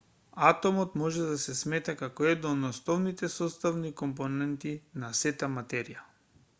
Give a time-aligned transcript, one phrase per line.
[0.45, 6.09] атомот може да се смета како една од основните составни компоненти на сета материја